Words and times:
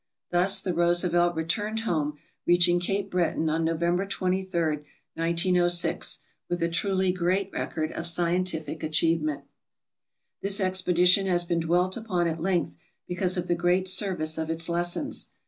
Thus 0.31 0.59
the 0.59 0.73
"Roosevelt" 0.73 1.35
returned 1.35 1.81
home, 1.81 2.17
reaching 2.47 2.79
Cape 2.79 3.11
Breton 3.11 3.47
on 3.51 3.63
November 3.63 4.07
23, 4.07 4.77
1906, 5.13 6.21
with 6.49 6.63
a 6.63 6.67
truly 6.69 7.13
great 7.13 7.51
record 7.53 7.91
of 7.91 8.07
scientific 8.07 8.81
achievement. 8.81 9.43
This 10.41 10.59
expedition 10.59 11.27
has 11.27 11.43
been 11.43 11.59
dwelt 11.59 11.97
upon 11.97 12.27
at 12.27 12.41
length 12.41 12.77
because 13.05 13.37
of 13.37 13.47
the 13.47 13.53
great 13.53 13.87
service 13.87 14.39
of 14.39 14.49
its 14.49 14.67
lessons. 14.67 15.27